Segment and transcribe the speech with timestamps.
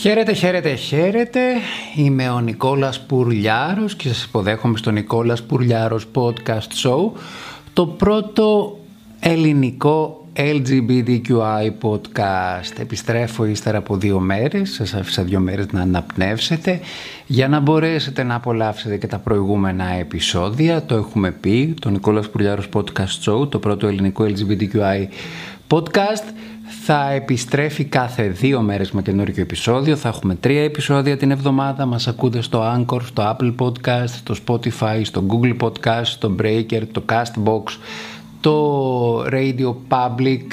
[0.00, 1.40] Χαίρετε, χαίρετε, χαίρετε.
[1.96, 7.10] Είμαι ο Νικόλας Πουρλιάρος και σας υποδέχομαι στο Νικόλας Πουρλιάρος Podcast Show
[7.72, 8.78] το πρώτο
[9.20, 12.78] ελληνικό LGBTQI podcast.
[12.80, 16.80] Επιστρέφω ύστερα από δύο μέρες, σας άφησα δύο μέρες να αναπνεύσετε
[17.26, 20.82] για να μπορέσετε να απολαύσετε και τα προηγούμενα επεισόδια.
[20.82, 25.06] Το έχουμε πει, το Νικόλας Πουρλιάρος Podcast Show, το πρώτο ελληνικό LGBTQI
[25.68, 26.24] podcast
[26.84, 29.96] θα επιστρέφει κάθε δύο μέρες με καινούργιο επεισόδιο.
[29.96, 31.86] Θα έχουμε τρία επεισόδια την εβδομάδα.
[31.86, 37.02] Μας ακούτε στο Anchor, στο Apple Podcast, στο Spotify, στο Google Podcast, στο Breaker, το
[37.08, 37.62] Castbox,
[38.40, 40.46] το Radio Public.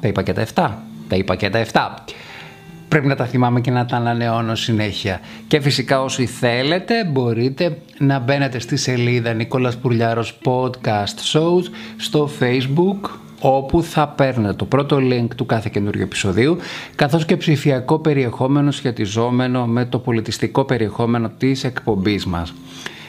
[0.00, 0.70] Τα είπα και τα 7.
[1.08, 1.80] Τα είπα και τα 7.
[2.88, 5.20] Πρέπει να τα θυμάμαι και να τα ανανεώνω συνέχεια.
[5.46, 11.62] Και φυσικά όσοι θέλετε μπορείτε να μπαίνετε στη σελίδα Νικόλας Πουρλιάρος Podcast Shows
[11.96, 16.56] στο Facebook όπου θα παίρνετε το πρώτο link του κάθε καινούργιου επεισοδίου,
[16.94, 22.54] καθώς και ψηφιακό περιεχόμενο σχετιζόμενο με το πολιτιστικό περιεχόμενο της εκπομπής μας.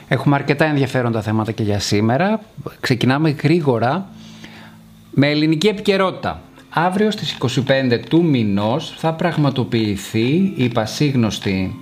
[0.08, 2.42] Έχουμε αρκετά ενδιαφέροντα θέματα και για σήμερα.
[2.80, 4.10] Ξεκινάμε γρήγορα
[5.12, 6.42] με ελληνική επικαιρότητα.
[6.70, 11.76] Αύριο στις 25 του μηνός θα πραγματοποιηθεί η πασίγνωστη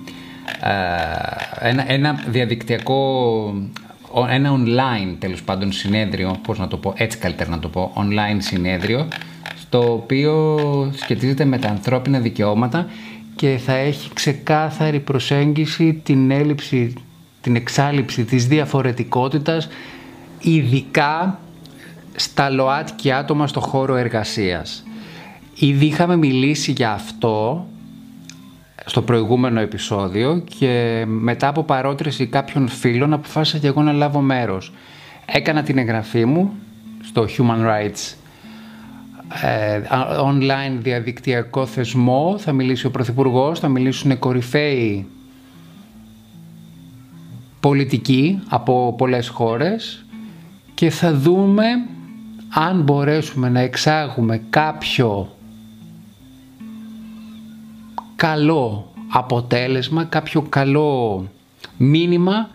[0.60, 3.54] ε, ένα, ένα διαδικτυακό
[4.28, 8.38] ένα online τέλος πάντων συνέδριο, πώς να το πω, έτσι καλύτερα να το πω, online
[8.38, 9.08] συνέδριο,
[9.60, 10.58] στο οποίο
[10.94, 12.86] σχετίζεται με τα ανθρώπινα δικαιώματα
[13.36, 16.94] και θα έχει ξεκάθαρη προσέγγιση την έλλειψη,
[17.40, 19.68] την εξάλληψη της διαφορετικότητας,
[20.40, 21.38] ειδικά
[22.16, 24.84] στα ΛΟΑΤΚΙ άτομα στο χώρο εργασίας.
[25.54, 27.66] Ήδη είχαμε μιλήσει για αυτό
[28.90, 34.72] στο προηγούμενο επεισόδιο και μετά από παρότριση κάποιων φίλων αποφάσισα και εγώ να λάβω μέρος.
[35.26, 36.52] Έκανα την εγγραφή μου
[37.02, 38.14] στο Human Rights
[39.42, 39.80] ε,
[40.24, 45.06] online διαδικτυακό θεσμό, θα μιλήσει ο Πρωθυπουργός, θα μιλήσουν κορυφαίοι
[47.60, 50.04] πολιτικοί από πολλές χώρες
[50.74, 51.64] και θα δούμε
[52.54, 55.28] αν μπορέσουμε να εξάγουμε κάποιο
[58.20, 61.26] καλό αποτέλεσμα, κάποιο καλό
[61.76, 62.50] μήνυμα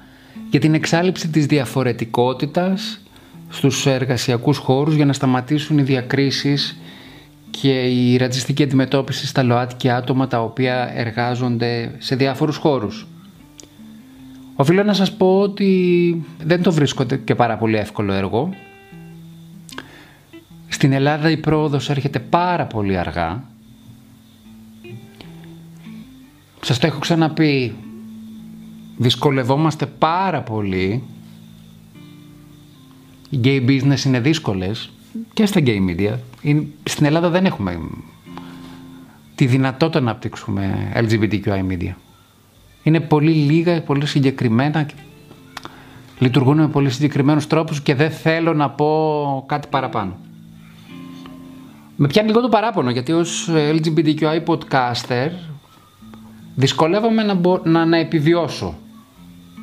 [0.49, 3.01] για την εξάλληψη της διαφορετικότητας
[3.49, 6.77] στους εργασιακούς χώρους για να σταματήσουν οι διακρίσεις
[7.51, 13.07] και η ρατσιστική αντιμετώπιση στα ΛΟΑΤΚΙ άτομα τα οποία εργάζονται σε διάφορους χώρους.
[14.55, 18.53] Οφείλω να σας πω ότι δεν το βρίσκω και πάρα πολύ εύκολο έργο.
[20.67, 23.53] Στην Ελλάδα η πρόοδος έρχεται πάρα πολύ αργά
[26.65, 27.75] Σας το έχω ξαναπεί,
[28.97, 31.03] δυσκολευόμαστε πάρα πολύ.
[33.29, 34.89] Οι gay business είναι δύσκολες
[35.33, 36.13] και στα gay media.
[36.83, 37.79] Στην Ελλάδα δεν έχουμε
[39.35, 41.93] τη δυνατότητα να απτύξουμε LGBTQI media.
[42.83, 44.89] Είναι πολύ λίγα, πολύ συγκεκριμένα
[46.19, 50.17] λειτουργούν με πολύ συγκεκριμένους τρόπους και δεν θέλω να πω κάτι παραπάνω.
[51.95, 55.29] Με πιάνει λίγο το παράπονο γιατί ως LGBTQI podcaster
[56.55, 58.77] δυσκολεύομαι να, να, να επιβιώσω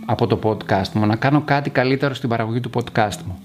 [0.04, 3.38] από το podcast μου, να κάνω κάτι καλύτερο στην παραγωγή του podcast μου.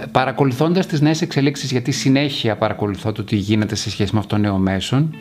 [0.00, 4.34] Ε, παρακολουθώντας τις νέες εξελίξεις, γιατί συνέχεια παρακολουθώ το τι γίνεται σε σχέση με αυτό
[4.36, 5.14] το νέο μέσον,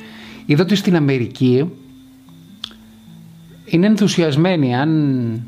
[0.46, 1.69] είδα ότι στην Αμερική
[3.66, 5.44] είναι ενθουσιασμένοι αν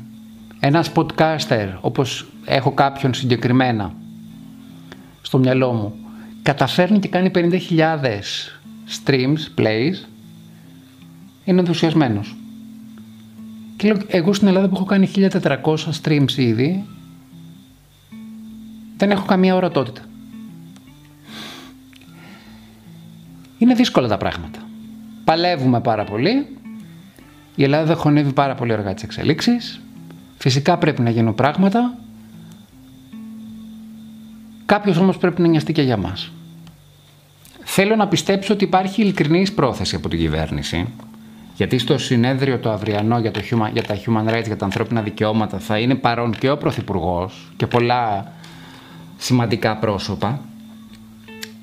[0.60, 3.94] ένας podcaster, όπως έχω κάποιον συγκεκριμένα
[5.22, 5.94] στο μυαλό μου,
[6.42, 7.50] καταφέρνει και κάνει 50.000
[9.04, 9.94] streams, plays,
[11.44, 12.36] είναι ενθουσιασμένος.
[13.76, 16.84] Και λέω, εγώ στην Ελλάδα που έχω κάνει 1400 streams ήδη,
[18.96, 20.00] δεν έχω καμία ορατότητα.
[23.58, 24.58] Είναι δύσκολα τα πράγματα.
[25.24, 26.46] Παλεύουμε πάρα πολύ.
[27.54, 29.80] Η Ελλάδα χωνεύει πάρα πολύ αργά τις εξελίξεις.
[30.38, 31.98] Φυσικά πρέπει να γίνουν πράγματα.
[34.66, 36.32] Κάποιος όμως πρέπει να νοιαστεί και για μας.
[37.64, 40.86] Θέλω να πιστέψω ότι υπάρχει ειλικρινής πρόθεση από την κυβέρνηση
[41.54, 45.02] γιατί στο συνέδριο το αυριανό για, το human, για τα human rights, για τα ανθρώπινα
[45.02, 48.32] δικαιώματα θα είναι παρόν και ο Πρωθυπουργός και πολλά
[49.16, 50.40] σημαντικά πρόσωπα.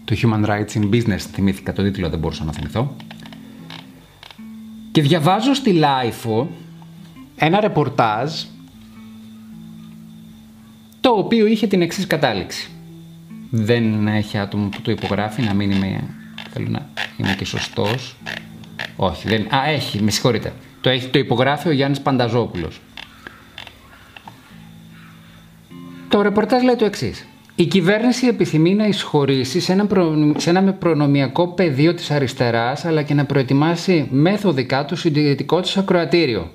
[0.05, 2.95] Το Human Rights in Business, θυμήθηκα το τίτλο, δεν μπορούσα να θυμηθώ.
[4.91, 6.45] Και διαβάζω στη LIFO
[7.35, 8.31] ένα ρεπορτάζ
[10.99, 12.69] το οποίο είχε την εξής κατάληξη.
[13.49, 16.03] Δεν έχει άτομο που το υπογράφει, να μην είμαι,
[16.49, 18.15] θέλω να είμαι και σωστός.
[19.03, 19.41] Όχι, δεν.
[19.55, 20.53] Α, έχει, με συγχωρείτε.
[20.81, 22.81] Το, έχει, το υπογράφει ο Γιάννης Πανταζόπουλος.
[26.09, 27.27] Το ρεπορτάζ λέει το εξής.
[27.55, 29.87] Η κυβέρνηση επιθυμεί να εισχωρήσει σε ένα,
[30.37, 36.51] σε ένα προνομιακό πεδίο της αριστεράς αλλά και να προετοιμάσει μεθοδικά το συντηρητικό της ακροατήριο.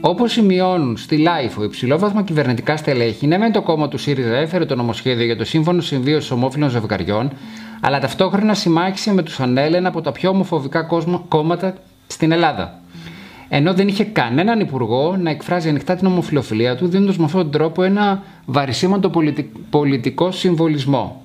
[0.00, 4.74] Όπως σημειώνουν στη LiFO υψηλόβαθμα κυβερνητικά στελέχη, ναι, μεν το κόμμα του ΣΥΡΙΖΑ έφερε το
[4.74, 7.30] νομοσχέδιο για το σύμφωνο συμβίωσης ομόφυλων ζευγαριών,
[7.80, 10.88] αλλά ταυτόχρονα συμμάχισε με τους ΑΝΕΛ, από τα πιο ομοφοβικά
[11.28, 11.74] κόμματα
[12.06, 12.80] στην Ελλάδα.
[13.48, 17.50] Ενώ δεν είχε κανέναν υπουργό να εκφράζει ανοιχτά την ομοφυλοφιλία του, δίνοντας με αυτόν τον
[17.50, 19.10] τρόπο ένα βαρυσήμαντο
[19.70, 21.22] πολιτικό συμβολισμό.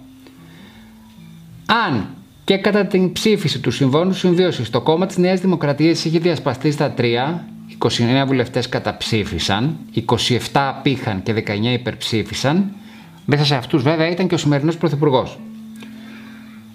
[1.66, 2.08] Αν
[2.44, 6.92] και κατά την ψήφιση του Συμφώνου Συμβίωσης το κόμμα της Νέας Δημοκρατίας είχε διασπαστεί στα
[6.92, 7.48] τρία,
[7.90, 12.72] 29 βουλευτές καταψήφισαν, 27 απήχαν και 19 υπερψήφισαν.
[13.26, 15.40] Μέσα σε αυτούς βέβαια ήταν και ο σημερινός Πρωθυπουργός.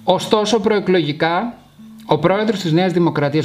[0.05, 1.55] Ωστόσο, προεκλογικά,
[2.07, 3.45] ο πρόεδρος της Νέας Δημοκρατίας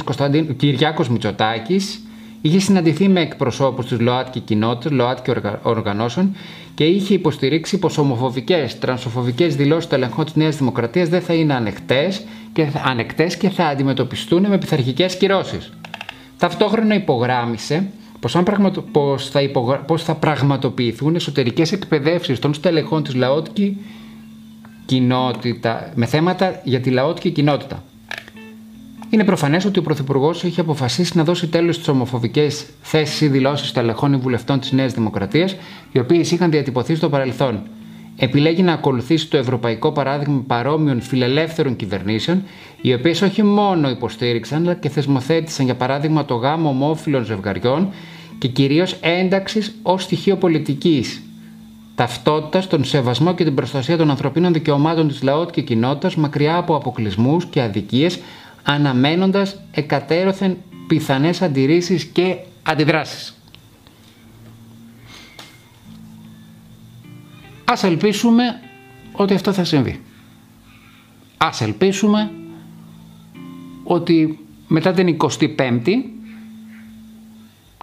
[0.56, 2.00] Κυριάκος Μητσοτάκης
[2.40, 5.32] είχε συναντηθεί με εκπροσώπους της ΛΟΑΤΚΙ κοινότητας, ΛΟΑΤΚΙ
[5.62, 6.36] οργανώσεων
[6.74, 11.54] και είχε υποστηρίξει πως ομοφοβικές, τρανσοφοβικές δηλώσεις του ελεγχών της Νέας Δημοκρατίας δεν θα είναι
[11.54, 15.72] ανεκτές και, ανεκτές και θα αντιμετωπιστούν με πειθαρχικές κυρώσεις.
[16.44, 18.80] Ταυτόχρονα υπογράμμισε πως, αν πραγματο...
[18.80, 19.78] πως, θα υπογρα...
[19.78, 23.76] πως θα πραγματοποιηθούν εσωτερικές εκπαιδεύσεις των στελεχών της λαότικη
[24.86, 27.82] κοινότητα, με θέματα για τη λαότικη κοινότητα.
[29.10, 33.68] Είναι προφανές ότι ο Πρωθυπουργός έχει αποφασίσει να δώσει τέλος στις ομοφοβικές θέσεις ή δηλώσεις
[33.68, 35.56] στελεχών ή βουλευτών της Νέας Δημοκρατίας,
[35.92, 37.62] οι οποίες είχαν διατυπωθεί στο παρελθόν
[38.16, 42.42] επιλέγει να ακολουθήσει το ευρωπαϊκό παράδειγμα παρόμοιων φιλελεύθερων κυβερνήσεων,
[42.80, 47.88] οι οποίες όχι μόνο υποστήριξαν, αλλά και θεσμοθέτησαν για παράδειγμα το γάμο ομόφυλων ζευγαριών
[48.38, 51.22] και κυρίως ένταξης ως στοιχείο πολιτικής.
[51.94, 56.76] Ταυτότητας, τον σεβασμό και την προστασία των ανθρωπίνων δικαιωμάτων της λαότ και κοινότητας μακριά από
[56.76, 58.18] αποκλεισμούς και αδικίες,
[58.62, 60.56] αναμένοντας εκατέρωθεν
[60.86, 63.34] πιθανές αντιρρήσεις και αντιδράσεις.
[67.64, 68.60] Ας ελπίσουμε
[69.12, 70.00] ότι αυτό θα συμβεί.
[71.36, 72.30] Ας ελπίσουμε
[73.84, 74.38] ότι
[74.68, 75.92] μετά την 25η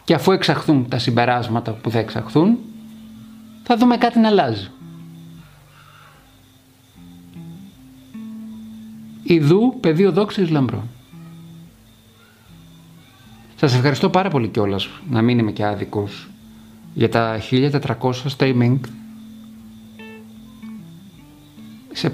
[0.03, 2.57] και αφού εξαχθούν τα συμπεράσματα που θα εξαχθούν
[3.63, 4.69] θα δούμε κάτι να αλλάζει.
[9.23, 10.87] Ιδού πεδίο δόξης λαμπρό.
[13.55, 16.29] Σας ευχαριστώ πάρα πολύ κιόλας να μην είμαι και άδικος
[16.93, 18.79] για τα 1400 streaming
[22.01, 22.11] σε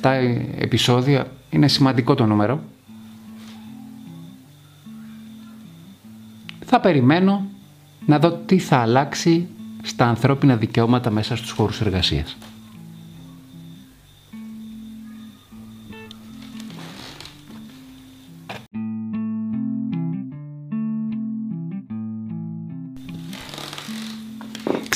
[0.58, 2.60] επεισόδια είναι σημαντικό το νούμερο.
[6.64, 7.46] Θα περιμένω
[8.06, 9.48] να δω τι θα αλλάξει
[9.82, 12.36] στα ανθρώπινα δικαιώματα μέσα στους χώρους εργασίας.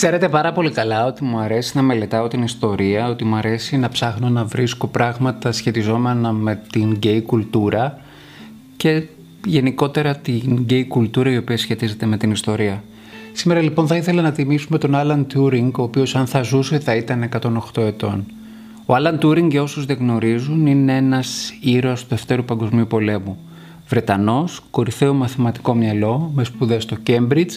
[0.02, 3.88] Ξέρετε πάρα πολύ καλά ότι μου αρέσει να μελετάω την ιστορία, ότι μου αρέσει να
[3.88, 7.98] ψάχνω να βρίσκω πράγματα σχετιζόμενα με την γκέι κουλτούρα
[8.76, 9.02] και
[9.46, 12.82] γενικότερα την γκέι κουλτούρα η οποία σχετίζεται με την ιστορία.
[13.32, 16.94] Σήμερα λοιπόν θα ήθελα να τιμήσουμε τον Άλαν Τούρινγκ, ο οποίος αν θα ζούσε θα
[16.94, 17.28] ήταν
[17.74, 18.24] 108 ετών.
[18.86, 23.38] Ο Άλαν Τούρινγκ, για όσους δεν γνωρίζουν, είναι ένας ήρωας του Δευτέρου Παγκοσμίου Πολέμου.
[23.88, 27.50] Βρετανός, κορυφαίο μαθηματικό μυαλό, με σπουδές στο Cambridge,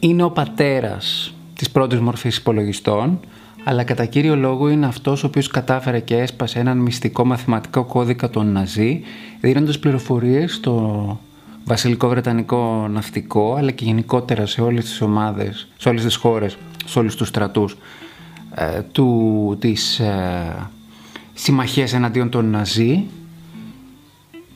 [0.00, 3.20] είναι ο πατέρας της πρώτης μορφής υπολογιστών,
[3.64, 8.30] αλλά κατά κύριο λόγο είναι αυτός ο οποίος κατάφερε και έσπασε έναν μυστικό μαθηματικό κώδικα
[8.30, 9.02] των Ναζί,
[9.40, 11.20] δίνοντας πληροφορίες στο
[11.64, 16.98] βασιλικό βρετανικό ναυτικό, αλλά και γενικότερα σε όλες τις ομάδες, σε όλες τις χώρες, σε
[16.98, 17.76] όλους τους στρατούς
[18.54, 20.68] ε, του, της ε,
[21.34, 23.04] συμμαχίας εναντίον των Ναζί,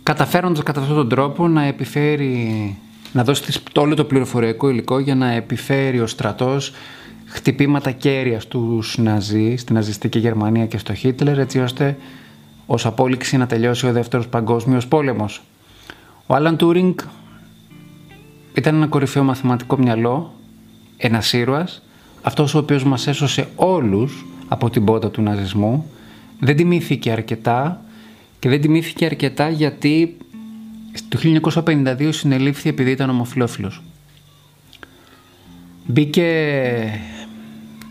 [0.02, 2.76] καταφέροντας κατά αυτόν τον τρόπο να επιφέρει
[3.16, 6.72] να δώσει όλο το πληροφοριακό υλικό για να επιφέρει ο στρατός
[7.26, 11.96] χτυπήματα κέρια στους Ναζί, στην ναζιστική Γερμανία και στο Χίτλερ, έτσι ώστε
[12.66, 15.42] ως απόλυξη να τελειώσει ο δεύτερος παγκόσμιος πόλεμος.
[16.26, 16.94] Ο Άλαν Τούρινγκ
[18.54, 20.34] ήταν ένα κορυφαίο μαθηματικό μυαλό,
[20.96, 21.82] ένας ήρωας,
[22.22, 25.90] αυτός ο οποίος μας έσωσε όλους από την πότα του ναζισμού,
[26.40, 27.80] δεν τιμήθηκε αρκετά
[28.38, 30.16] και δεν τιμήθηκε αρκετά γιατί
[31.08, 31.18] το
[31.64, 33.82] 1952 συνελήφθη επειδή ήταν ομοφιλόφιλος.
[35.86, 37.00] Μπήκε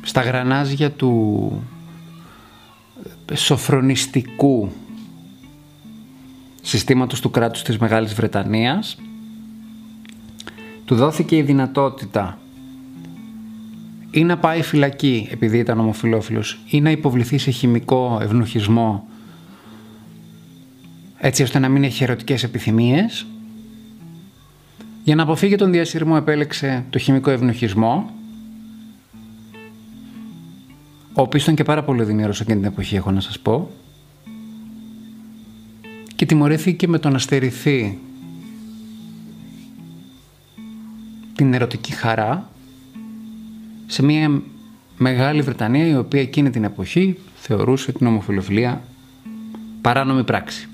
[0.02, 1.64] στα γρανάζια του
[3.34, 4.72] σοφρονιστικού
[6.62, 8.98] συστήματος του κράτους της Μεγάλης Βρετανίας
[10.86, 12.40] του δόθηκε η δυνατότητα
[14.12, 19.08] ή να πάει φυλακή επειδή ήταν ομοφιλόφιλος ή να υποβληθεί σε χημικό ευνοχισμό
[21.26, 23.26] έτσι ώστε να μην έχει ερωτικές επιθυμίες.
[25.04, 28.10] Για να αποφύγει τον διασύρμο επέλεξε το χημικό ευνοχισμό.
[31.18, 33.72] ο οποίος ήταν και πάρα πολύ οδυνηρός εκείνη την εποχή, έχω να σας πω,
[36.16, 38.00] και τιμωρήθηκε με το να στερηθεί
[41.36, 42.50] την ερωτική χαρά
[43.86, 44.42] σε μια
[44.98, 48.82] Μεγάλη Βρετανία η οποία εκείνη την εποχή θεωρούσε την ομοφιλοφιλία
[49.82, 50.70] παράνομη πράξη.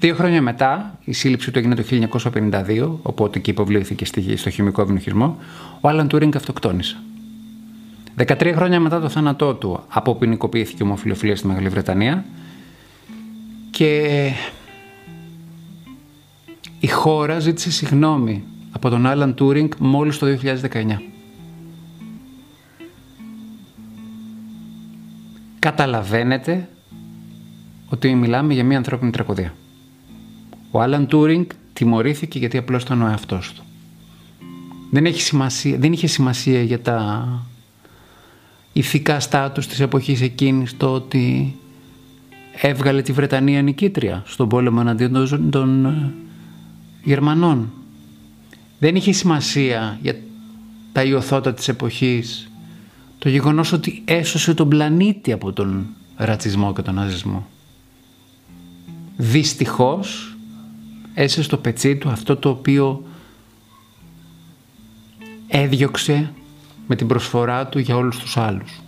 [0.00, 1.82] Δύο χρόνια μετά, η σύλληψη του έγινε το
[2.32, 4.04] 1952, οπότε και υποβλήθηκε
[4.36, 5.38] στο χημικό ευνοχισμό,
[5.80, 6.96] ο Άλαν Τούρινγκ αυτοκτόνησε.
[8.16, 12.24] 13 χρόνια μετά το θάνατό του αποποινικοποιήθηκε η ομοφιλοφιλία στη Μεγάλη Βρετανία
[13.70, 14.32] και
[16.80, 20.96] η χώρα ζήτησε συγγνώμη από τον Άλαν Τούρινγκ μόλις το 2019.
[25.58, 26.68] Καταλαβαίνετε
[27.88, 29.54] ότι μιλάμε για μια ανθρώπινη τραγωδία.
[30.70, 33.62] Ο Άλαν Τούρινγκ τιμωρήθηκε γιατί απλώς ήταν ο εαυτός του.
[34.90, 37.28] Δεν, έχει σημασία, δεν είχε σημασία για τα
[38.72, 41.54] ηθικά στάτους της εποχής εκείνης το ότι
[42.60, 46.12] έβγαλε τη Βρετανία νικήτρια στον πόλεμο εναντίον των ε,
[47.04, 47.72] Γερμανών.
[48.78, 50.16] Δεν είχε σημασία για
[50.92, 52.50] τα ιωθώτα της εποχής
[53.18, 55.86] το γεγονός ότι έσωσε τον πλανήτη από τον
[56.16, 57.46] ρατσισμό και τον ναζισμό.
[59.16, 60.36] Δυστυχώς
[61.22, 63.04] έσαι στο πετσί του αυτό το οποίο
[65.48, 66.32] έδιωξε
[66.86, 68.80] με την προσφορά του για όλους τους άλλους.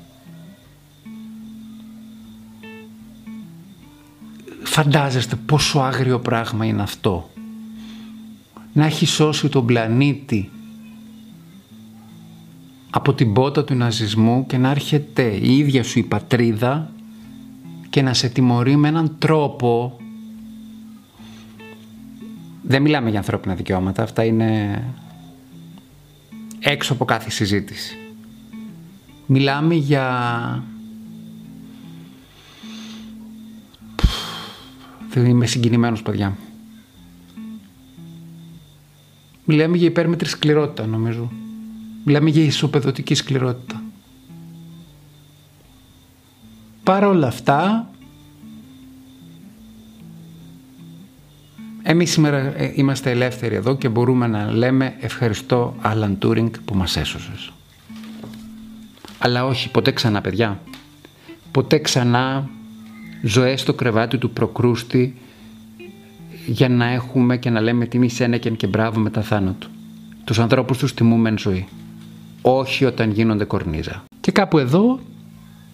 [4.63, 7.31] Φαντάζεστε πόσο άγριο πράγμα είναι αυτό.
[8.73, 10.51] Να έχει σώσει τον πλανήτη
[12.91, 16.93] από την πότα του ναζισμού και να έρχεται η ίδια σου η πατρίδα
[17.91, 19.97] και να σε τιμωρεί με έναν τρόπο
[22.73, 24.83] δεν μιλάμε για ανθρώπινα δικαιώματα, αυτά είναι
[26.59, 27.97] έξω από κάθε συζήτηση.
[29.27, 30.65] Μιλάμε για...
[35.09, 36.37] Δεν είμαι συγκινημένος παιδιά.
[39.45, 41.33] Μιλάμε για υπέρμετρη σκληρότητα νομίζω.
[42.05, 43.83] Μιλάμε για ισοπεδωτική σκληρότητα.
[46.83, 47.91] Παρ' όλα αυτά,
[51.93, 56.97] εμείς σήμερα ε, είμαστε ελεύθεροι εδώ και μπορούμε να λέμε ευχαριστώ Άλαν Τούρινγκ που μας
[56.97, 57.53] έσωσες.
[59.19, 60.61] Αλλά όχι, ποτέ ξανά παιδιά.
[61.51, 62.49] Ποτέ ξανά
[63.23, 65.17] ζωές στο κρεβάτι του προκρούστη
[66.47, 69.67] για να έχουμε και να λέμε τιμή σένεκεν και μπράβο μετά θάνατο.
[70.25, 71.69] Τους ανθρώπους τους τιμούμε εν ζωή
[72.43, 74.05] όχι όταν γίνονται κορνίζα.
[74.21, 75.01] Και κάπου εδώ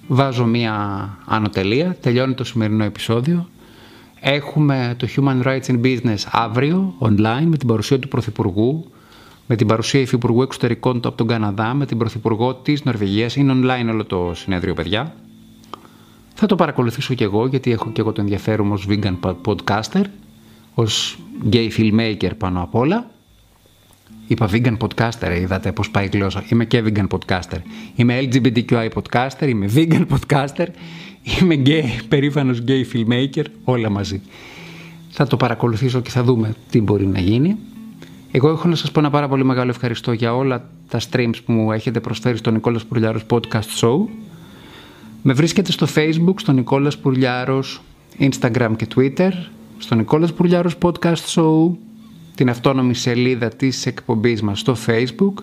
[0.06, 3.48] βάζω μία ανωτελεία, τελειώνει το σημερινό επεισόδιο.
[4.20, 8.90] Έχουμε το Human Rights in Business αύριο, online, με την παρουσία του Πρωθυπουργού,
[9.46, 13.36] με την παρουσία Υφυπουργού Εξωτερικών του από τον Καναδά, με την Πρωθυπουργό της Νορβηγίας.
[13.36, 15.14] Είναι online όλο το συνέδριο, παιδιά.
[16.34, 20.04] Θα το παρακολουθήσω κι εγώ, γιατί έχω κι εγώ το ενδιαφέρον μου ως vegan podcaster,
[20.74, 21.18] ως
[21.50, 23.10] gay filmmaker πάνω απ' όλα.
[24.26, 26.44] Είπα vegan podcaster, είδατε πώς πάει η γλώσσα.
[26.48, 27.58] Είμαι και vegan podcaster.
[27.94, 30.66] Είμαι LGBTQI podcaster, είμαι vegan podcaster,
[31.40, 34.20] είμαι gay, περήφανος gay filmmaker, όλα μαζί.
[35.10, 37.56] Θα το παρακολουθήσω και θα δούμε τι μπορεί να γίνει.
[38.30, 41.52] Εγώ έχω να σας πω ένα πάρα πολύ μεγάλο ευχαριστώ για όλα τα streams που
[41.52, 43.98] μου έχετε προσφέρει στο Νικόλας Πουρλιάρος Podcast Show.
[45.22, 47.80] Με βρίσκεται στο Facebook, στο Νικόλας Πουρλιάρος,
[48.18, 49.30] Instagram και Twitter,
[49.78, 51.70] στο Νικόλας Πουρλιάρος Podcast Show,
[52.34, 55.34] την αυτόνομη σελίδα της εκπομπής μας στο Facebook.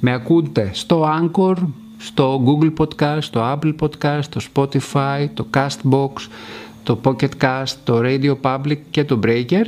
[0.00, 1.54] Με ακούτε στο Anchor,
[1.98, 6.10] στο Google Podcast, στο Apple Podcast, το Spotify, το Castbox,
[6.82, 9.64] το Pocket Cast, το Radio Public και το Breaker.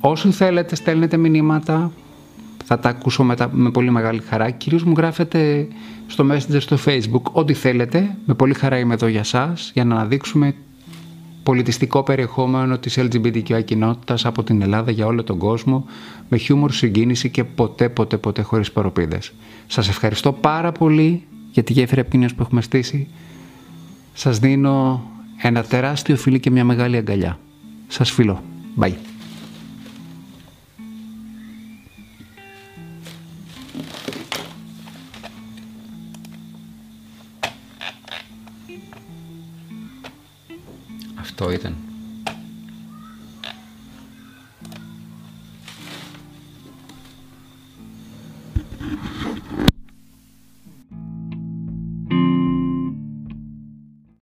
[0.00, 1.90] Όσοι θέλετε στέλνετε μηνύματα,
[2.64, 4.50] θα τα ακούσω με, με πολύ μεγάλη χαρά.
[4.50, 5.68] Κυρίως μου γράφετε
[6.06, 8.16] στο Messenger στο Facebook ό,τι θέλετε.
[8.26, 10.54] Με πολύ χαρά είμαι εδώ για σας, για να αναδείξουμε
[11.46, 15.86] πολιτιστικό περιεχόμενο της LGBTQI κοινότητας από την Ελλάδα για όλο τον κόσμο
[16.28, 19.32] με χιούμορ, συγκίνηση και ποτέ ποτέ ποτέ χωρίς παροπίδες.
[19.66, 23.08] Σας ευχαριστώ πάρα πολύ για τη γέφυρα επικοινωνίας που έχουμε στήσει.
[24.12, 25.02] Σας δίνω
[25.42, 27.38] ένα τεράστιο φιλί και μια μεγάλη αγκαλιά.
[27.88, 28.42] Σας φιλώ.
[28.80, 29.15] Bye.
[41.46, 41.85] Αυτό ήταν.